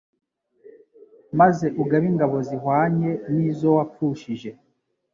[1.39, 4.49] maze ugabe ingabo zihwanye n izo wapfushije